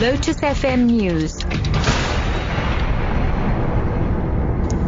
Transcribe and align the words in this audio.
Lotus 0.00 0.36
FM 0.36 0.90
News. 0.90 1.95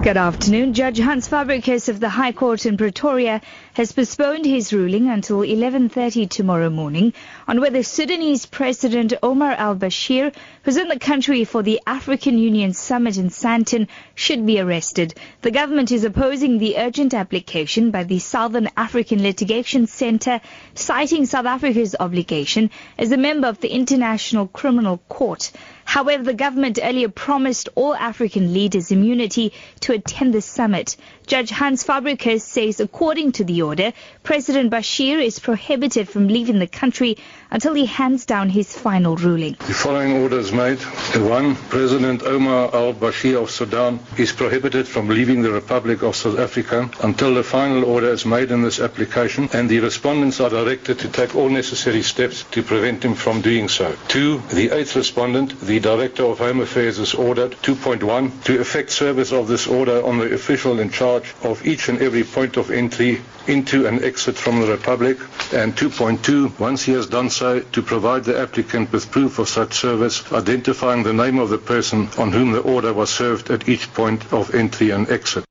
Good 0.08 0.16
afternoon. 0.16 0.72
Judge 0.72 0.96
Hans 0.96 1.28
Fabricius 1.28 1.90
of 1.90 2.00
the 2.00 2.08
High 2.08 2.32
Court 2.32 2.64
in 2.64 2.78
Pretoria 2.78 3.42
has 3.74 3.92
postponed 3.92 4.46
his 4.46 4.72
ruling 4.72 5.10
until 5.10 5.40
11.30 5.40 6.30
tomorrow 6.30 6.70
morning 6.70 7.12
on 7.46 7.60
whether 7.60 7.82
Sudanese 7.82 8.46
President 8.46 9.12
Omar 9.22 9.52
al-Bashir, 9.52 10.34
who's 10.62 10.78
in 10.78 10.88
the 10.88 10.98
country 10.98 11.44
for 11.44 11.62
the 11.62 11.82
African 11.86 12.38
Union 12.38 12.72
Summit 12.72 13.18
in 13.18 13.28
Sandton, 13.28 13.86
should 14.14 14.46
be 14.46 14.58
arrested. 14.58 15.12
The 15.42 15.50
government 15.50 15.92
is 15.92 16.04
opposing 16.04 16.56
the 16.56 16.78
urgent 16.78 17.12
application 17.12 17.90
by 17.90 18.04
the 18.04 18.18
Southern 18.18 18.70
African 18.78 19.22
Litigation 19.22 19.86
Centre, 19.86 20.40
citing 20.74 21.26
South 21.26 21.44
Africa's 21.44 21.94
obligation 22.00 22.70
as 22.96 23.12
a 23.12 23.18
member 23.18 23.46
of 23.46 23.60
the 23.60 23.68
International 23.68 24.46
Criminal 24.46 25.02
Court. 25.10 25.52
However, 25.88 26.22
the 26.22 26.34
government 26.34 26.78
earlier 26.82 27.08
promised 27.08 27.70
all 27.74 27.94
African 27.94 28.52
leaders 28.52 28.92
immunity 28.92 29.54
to 29.80 29.94
attend 29.94 30.34
the 30.34 30.42
summit. 30.42 30.98
Judge 31.26 31.48
Hans 31.48 31.82
Fabricius 31.82 32.42
says 32.42 32.78
according 32.78 33.32
to 33.32 33.44
the 33.44 33.62
order, 33.62 33.94
President 34.22 34.70
Bashir 34.70 35.18
is 35.24 35.38
prohibited 35.38 36.06
from 36.06 36.28
leaving 36.28 36.58
the 36.58 36.66
country 36.66 37.16
until 37.50 37.72
he 37.72 37.86
hands 37.86 38.26
down 38.26 38.50
his 38.50 38.76
final 38.76 39.16
ruling. 39.16 39.56
The 39.60 39.72
following 39.72 40.12
orders 40.12 40.52
made. 40.52 40.78
One, 41.16 41.54
President 41.54 42.22
Omar 42.22 42.68
al-Bashir 42.74 43.42
of 43.42 43.50
Sudan 43.50 43.98
is 44.18 44.30
prohibited 44.32 44.86
from 44.86 45.08
leaving 45.08 45.40
the 45.40 45.52
Republic 45.52 46.02
of 46.02 46.16
South 46.16 46.38
Africa 46.38 46.90
until 47.02 47.34
the 47.34 47.42
final 47.42 47.86
order 47.86 48.12
is 48.12 48.26
made 48.26 48.50
in 48.50 48.60
this 48.60 48.78
application 48.78 49.48
and 49.54 49.70
the 49.70 49.80
respondents 49.80 50.38
are 50.38 50.50
directed 50.50 50.98
to 50.98 51.08
take 51.08 51.34
all 51.34 51.48
necessary 51.48 52.02
steps 52.02 52.44
to 52.50 52.62
prevent 52.62 53.02
him 53.02 53.14
from 53.14 53.40
doing 53.40 53.68
so. 53.68 53.96
Two, 54.08 54.42
the 54.52 54.70
eighth 54.76 54.94
respondent, 54.94 55.58
the 55.60 55.77
Director 55.80 56.24
of 56.24 56.38
Home 56.38 56.60
Affairs 56.60 56.98
is 56.98 57.14
ordered 57.14 57.52
2.1 57.62 58.44
to 58.44 58.60
effect 58.60 58.90
service 58.90 59.32
of 59.32 59.48
this 59.48 59.66
order 59.66 60.04
on 60.04 60.18
the 60.18 60.32
official 60.34 60.78
in 60.80 60.90
charge 60.90 61.34
of 61.42 61.66
each 61.66 61.88
and 61.88 62.00
every 62.00 62.24
point 62.24 62.56
of 62.56 62.70
entry 62.70 63.20
into 63.46 63.86
and 63.86 64.04
exit 64.04 64.36
from 64.36 64.60
the 64.60 64.66
Republic 64.66 65.18
and 65.52 65.74
2.2 65.76 66.58
once 66.58 66.82
he 66.84 66.92
has 66.92 67.06
done 67.06 67.30
so 67.30 67.60
to 67.60 67.82
provide 67.82 68.24
the 68.24 68.38
applicant 68.38 68.92
with 68.92 69.10
proof 69.10 69.38
of 69.38 69.48
such 69.48 69.74
service 69.74 70.30
identifying 70.32 71.02
the 71.02 71.12
name 71.12 71.38
of 71.38 71.48
the 71.48 71.58
person 71.58 72.08
on 72.18 72.32
whom 72.32 72.52
the 72.52 72.60
order 72.60 72.92
was 72.92 73.10
served 73.10 73.50
at 73.50 73.68
each 73.68 73.92
point 73.94 74.32
of 74.32 74.54
entry 74.54 74.90
and 74.90 75.10
exit. 75.10 75.47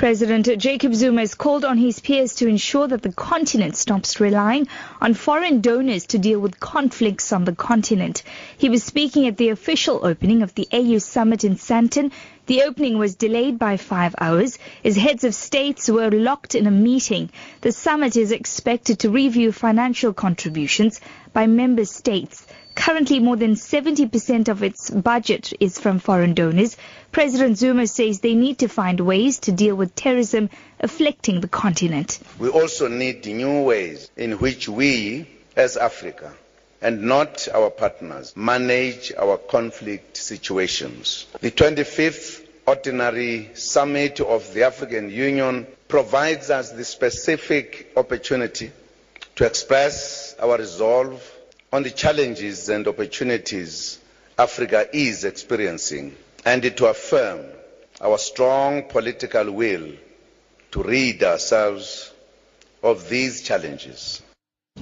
President 0.00 0.48
Jacob 0.56 0.94
Zuma 0.94 1.20
has 1.20 1.34
called 1.34 1.62
on 1.62 1.76
his 1.76 2.00
peers 2.00 2.36
to 2.36 2.48
ensure 2.48 2.88
that 2.88 3.02
the 3.02 3.12
continent 3.12 3.76
stops 3.76 4.18
relying 4.18 4.66
on 4.98 5.12
foreign 5.12 5.60
donors 5.60 6.06
to 6.06 6.18
deal 6.18 6.40
with 6.40 6.58
conflicts 6.58 7.34
on 7.34 7.44
the 7.44 7.54
continent. 7.54 8.22
He 8.56 8.70
was 8.70 8.82
speaking 8.82 9.26
at 9.26 9.36
the 9.36 9.50
official 9.50 10.00
opening 10.02 10.42
of 10.42 10.54
the 10.54 10.66
AU 10.72 10.96
summit 11.00 11.44
in 11.44 11.56
Sandton. 11.56 12.12
The 12.46 12.62
opening 12.62 12.96
was 12.96 13.14
delayed 13.14 13.58
by 13.58 13.76
five 13.76 14.14
hours 14.18 14.58
as 14.82 14.96
heads 14.96 15.24
of 15.24 15.34
states 15.34 15.90
were 15.90 16.10
locked 16.10 16.54
in 16.54 16.66
a 16.66 16.70
meeting. 16.70 17.28
The 17.60 17.70
summit 17.70 18.16
is 18.16 18.32
expected 18.32 19.00
to 19.00 19.10
review 19.10 19.52
financial 19.52 20.14
contributions 20.14 20.98
by 21.34 21.46
member 21.46 21.84
states. 21.84 22.46
Currently, 22.80 23.18
more 23.20 23.36
than 23.36 23.56
70% 23.56 24.48
of 24.48 24.62
its 24.62 24.88
budget 24.88 25.52
is 25.60 25.78
from 25.78 25.98
foreign 25.98 26.32
donors. 26.32 26.78
President 27.12 27.58
Zuma 27.58 27.86
says 27.86 28.20
they 28.20 28.34
need 28.34 28.60
to 28.60 28.68
find 28.68 29.00
ways 29.00 29.38
to 29.40 29.52
deal 29.52 29.74
with 29.74 29.94
terrorism 29.94 30.48
afflicting 30.80 31.42
the 31.42 31.48
continent. 31.48 32.18
We 32.38 32.48
also 32.48 32.88
need 32.88 33.26
new 33.26 33.64
ways 33.64 34.10
in 34.16 34.38
which 34.38 34.66
we, 34.66 35.28
as 35.56 35.76
Africa, 35.76 36.32
and 36.80 37.02
not 37.02 37.48
our 37.52 37.68
partners, 37.68 38.34
manage 38.34 39.12
our 39.12 39.36
conflict 39.36 40.16
situations. 40.16 41.26
The 41.42 41.50
25th 41.50 42.46
Ordinary 42.66 43.50
Summit 43.52 44.20
of 44.20 44.54
the 44.54 44.62
African 44.62 45.10
Union 45.10 45.66
provides 45.86 46.48
us 46.48 46.70
the 46.70 46.84
specific 46.86 47.92
opportunity 47.94 48.72
to 49.36 49.44
express 49.44 50.34
our 50.40 50.56
resolve 50.56 51.22
on 51.72 51.82
the 51.82 51.90
challenges 51.90 52.68
and 52.68 52.86
opportunities 52.88 53.98
Africa 54.38 54.88
is 54.92 55.24
experiencing 55.24 56.16
and 56.44 56.62
to 56.76 56.86
affirm 56.86 57.44
our 58.00 58.16
strong 58.16 58.84
political 58.84 59.50
will 59.50 59.92
to 60.72 60.82
rid 60.82 61.22
ourselves 61.22 62.10
of 62.82 63.08
these 63.10 63.42
challenges. 63.42 64.22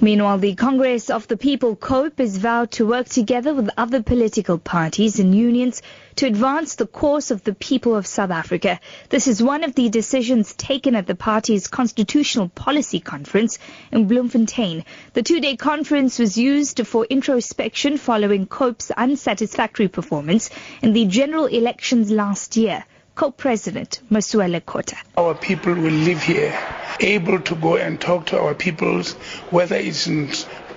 Meanwhile, 0.01 0.39
the 0.39 0.55
Congress 0.55 1.11
of 1.11 1.27
the 1.27 1.37
People, 1.37 1.75
COPE, 1.75 2.21
is 2.21 2.39
vowed 2.39 2.71
to 2.73 2.87
work 2.87 3.09
together 3.09 3.53
with 3.53 3.69
other 3.77 4.01
political 4.01 4.57
parties 4.57 5.19
and 5.19 5.35
unions 5.35 5.83
to 6.15 6.27
advance 6.27 6.77
the 6.77 6.87
cause 6.87 7.33
of 7.33 7.43
the 7.43 7.53
people 7.53 7.97
of 7.97 8.07
South 8.07 8.31
Africa. 8.31 8.79
This 9.09 9.27
is 9.27 9.43
one 9.43 9.65
of 9.65 9.75
the 9.75 9.89
decisions 9.89 10.55
taken 10.55 10.95
at 10.95 11.09
the 11.09 11.17
party's 11.17 11.67
Constitutional 11.67 12.49
Policy 12.49 13.01
Conference 13.01 13.59
in 13.91 14.07
Bloemfontein. 14.07 14.85
The 15.15 15.25
two-day 15.25 15.57
conference 15.57 16.21
was 16.21 16.39
used 16.39 16.87
for 16.87 17.05
introspection 17.05 17.99
following 17.99 18.47
COPE's 18.47 18.93
unsatisfactory 18.93 19.89
performance 19.89 20.49
in 20.81 20.93
the 20.93 21.07
general 21.07 21.47
elections 21.47 22.09
last 22.13 22.57
year. 22.57 22.85
Co-President 23.19 24.01
Mosiuoa 24.13 24.49
Lekota. 24.49 24.95
Our 25.17 25.35
people 25.35 25.75
will 25.75 25.91
live 25.91 26.23
here, 26.23 26.57
able 27.01 27.41
to 27.41 27.57
go 27.57 27.75
and 27.75 28.01
talk 28.01 28.27
to 28.27 28.39
our 28.39 28.55
peoples, 28.55 29.15
whether 29.51 29.75
it's 29.75 30.07
in 30.07 30.31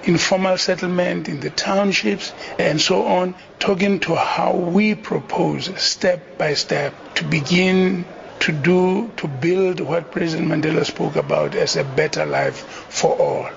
informal 0.05 0.57
settlement 0.57 1.29
in 1.29 1.39
the 1.39 1.51
townships 1.51 2.33
and 2.57 2.81
so 2.81 3.05
on, 3.05 3.35
talking 3.59 3.99
to 3.99 4.15
how 4.15 4.55
we 4.55 4.95
propose 4.95 5.69
step 5.79 6.39
by 6.39 6.55
step 6.55 6.95
to 7.13 7.23
begin 7.25 8.05
to 8.39 8.51
do, 8.51 9.11
to 9.17 9.27
build 9.27 9.79
what 9.79 10.11
President 10.11 10.49
Mandela 10.49 10.83
spoke 10.83 11.17
about 11.17 11.53
as 11.53 11.75
a 11.75 11.83
better 11.83 12.25
life 12.25 12.57
for 12.89 13.15
all. 13.19 13.49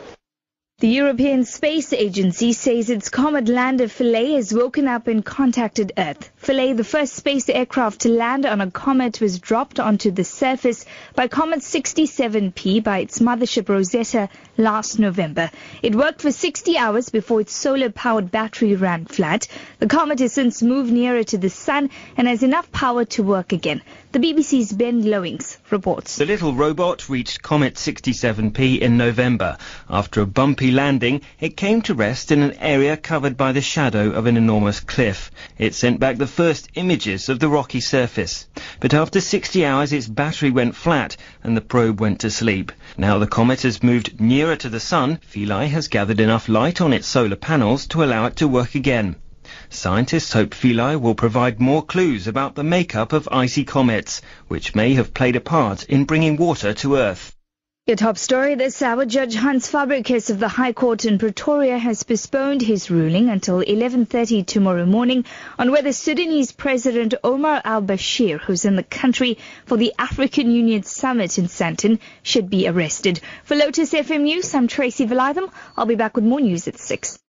The 0.80 0.88
European 0.88 1.44
Space 1.44 1.92
Agency 1.92 2.52
says 2.52 2.90
its 2.90 3.08
comet 3.08 3.48
lander 3.48 3.86
Philae 3.86 4.32
has 4.32 4.52
woken 4.52 4.88
up 4.88 5.06
and 5.06 5.24
contacted 5.24 5.92
Earth. 5.96 6.32
Philae, 6.34 6.72
the 6.72 6.82
first 6.82 7.14
space 7.14 7.48
aircraft 7.48 8.00
to 8.00 8.08
land 8.08 8.44
on 8.44 8.60
a 8.60 8.70
comet, 8.72 9.20
was 9.20 9.38
dropped 9.38 9.78
onto 9.78 10.10
the 10.10 10.24
surface 10.24 10.84
by 11.14 11.28
Comet 11.28 11.60
67P 11.60 12.82
by 12.82 12.98
its 12.98 13.20
mothership 13.20 13.68
Rosetta 13.68 14.28
last 14.58 14.98
November. 14.98 15.48
It 15.80 15.94
worked 15.94 16.20
for 16.20 16.32
60 16.32 16.76
hours 16.76 17.08
before 17.08 17.41
its 17.41 17.54
solar-powered 17.54 18.32
battery 18.32 18.74
ran 18.74 19.04
flat. 19.04 19.46
The 19.78 19.86
comet 19.86 20.18
has 20.18 20.32
since 20.32 20.60
moved 20.60 20.92
nearer 20.92 21.22
to 21.22 21.38
the 21.38 21.50
sun 21.50 21.91
and 22.16 22.26
has 22.26 22.42
enough 22.42 22.70
power 22.72 23.04
to 23.04 23.22
work 23.22 23.52
again. 23.52 23.80
The 24.10 24.18
BBC's 24.18 24.72
Ben 24.72 25.08
Lowings 25.08 25.58
reports. 25.70 26.16
The 26.16 26.26
little 26.26 26.52
robot 26.52 27.08
reached 27.08 27.42
Comet 27.42 27.74
67P 27.74 28.80
in 28.80 28.96
November. 28.96 29.56
After 29.88 30.20
a 30.20 30.26
bumpy 30.26 30.63
landing, 30.70 31.20
it 31.41 31.56
came 31.56 31.82
to 31.82 31.94
rest 31.94 32.30
in 32.30 32.42
an 32.42 32.54
area 32.60 32.97
covered 32.97 33.36
by 33.36 33.52
the 33.52 33.60
shadow 33.60 34.10
of 34.10 34.26
an 34.26 34.36
enormous 34.36 34.80
cliff. 34.80 35.30
It 35.58 35.75
sent 35.75 36.00
back 36.00 36.19
the 36.19 36.26
first 36.26 36.69
images 36.75 37.28
of 37.28 37.38
the 37.38 37.48
rocky 37.48 37.80
surface. 37.80 38.47
But 38.80 38.94
after 38.94 39.20
60 39.20 39.64
hours, 39.64 39.92
its 39.92 40.06
battery 40.06 40.50
went 40.50 40.76
flat 40.76 41.16
and 41.42 41.56
the 41.56 41.60
probe 41.60 42.00
went 42.00 42.20
to 42.20 42.30
sleep. 42.30 42.72
Now 42.97 43.19
the 43.19 43.26
comet 43.26 43.62
has 43.62 43.82
moved 43.82 44.20
nearer 44.20 44.56
to 44.56 44.69
the 44.69 44.80
sun, 44.80 45.19
Philae 45.22 45.69
has 45.69 45.88
gathered 45.88 46.20
enough 46.20 46.48
light 46.48 46.80
on 46.80 46.92
its 46.92 47.06
solar 47.06 47.36
panels 47.36 47.86
to 47.88 48.03
allow 48.04 48.26
it 48.26 48.36
to 48.36 48.48
work 48.48 48.74
again. 48.74 49.16
Scientists 49.69 50.32
hope 50.32 50.54
Philae 50.54 50.97
will 50.97 51.14
provide 51.14 51.60
more 51.60 51.84
clues 51.84 52.26
about 52.26 52.54
the 52.54 52.64
makeup 52.64 53.12
of 53.12 53.28
icy 53.30 53.64
comets, 53.64 54.22
which 54.48 54.74
may 54.74 54.94
have 54.94 55.12
played 55.12 55.36
a 55.36 55.41
part 55.41 55.84
in 55.84 56.04
bringing 56.04 56.36
water 56.36 56.72
to 56.72 56.97
Earth. 56.97 57.34
Your 57.87 57.97
top 57.99 58.17
story 58.17 58.55
this 58.55 58.81
hour, 58.81 59.05
Judge 59.05 59.34
Hans 59.34 59.71
Fabricius 59.71 60.31
of 60.31 60.39
the 60.39 60.49
High 60.49 60.72
Court 60.72 61.05
in 61.05 61.19
Pretoria 61.19 61.77
has 61.77 62.03
postponed 62.03 62.62
his 62.62 62.91
ruling 62.91 63.28
until 63.28 63.59
11.30 63.59 64.47
tomorrow 64.47 64.87
morning 64.87 65.27
on 65.59 65.71
whether 65.71 65.92
Sudanese 65.92 66.51
President 66.51 67.13
Omar 67.22 67.60
al-Bashir, 67.63 68.41
who's 68.41 68.65
in 68.65 68.77
the 68.77 68.83
country 68.83 69.36
for 69.66 69.77
the 69.77 69.92
African 69.98 70.51
Union 70.51 70.83
Summit 70.83 71.36
in 71.36 71.45
Sandton, 71.45 71.98
should 72.22 72.48
be 72.48 72.66
arrested. 72.66 73.21
For 73.45 73.54
Lotus 73.54 73.92
FM 73.92 74.22
News, 74.22 74.54
I'm 74.54 74.66
Tracy 74.66 75.07
Valaydham. 75.07 75.53
I'll 75.77 75.84
be 75.84 75.95
back 75.95 76.16
with 76.16 76.25
more 76.25 76.41
news 76.41 76.66
at 76.66 76.78
6. 76.78 77.19